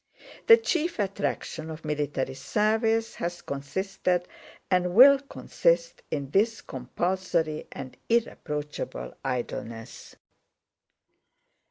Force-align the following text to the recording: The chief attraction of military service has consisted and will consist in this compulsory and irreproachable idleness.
The 0.47 0.57
chief 0.57 0.97
attraction 0.97 1.69
of 1.69 1.85
military 1.85 2.33
service 2.33 3.13
has 3.13 3.43
consisted 3.43 4.27
and 4.71 4.95
will 4.95 5.19
consist 5.19 6.01
in 6.09 6.31
this 6.31 6.59
compulsory 6.61 7.67
and 7.71 7.95
irreproachable 8.09 9.13
idleness. 9.23 10.15